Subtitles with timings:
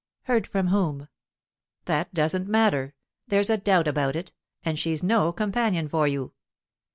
[0.23, 1.09] "Heard from whom?"
[1.85, 2.95] "That doesn't matter.
[3.27, 4.31] There's a doubt about it,
[4.65, 6.33] and she's no companion for you."